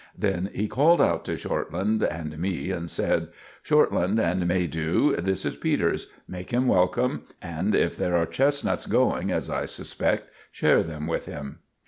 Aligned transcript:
Then 0.17 0.49
he 0.51 0.67
called 0.67 0.99
out 0.99 1.23
to 1.25 1.33
Shortland 1.37 2.01
and 2.01 2.39
me 2.39 2.71
and 2.71 2.89
said— 2.89 3.27
"Shortland 3.63 4.17
and 4.19 4.47
Maydew, 4.47 5.17
this 5.21 5.45
is 5.45 5.55
Peters. 5.55 6.07
Make 6.27 6.49
him 6.49 6.65
welcome, 6.67 7.25
and 7.39 7.75
if 7.75 7.97
there 7.97 8.15
are 8.17 8.25
chestnuts 8.25 8.87
going, 8.87 9.31
as 9.31 9.47
I 9.47 9.65
suspect, 9.65 10.27
share 10.51 10.81
them 10.81 11.05
with 11.05 11.27
him." 11.27 11.59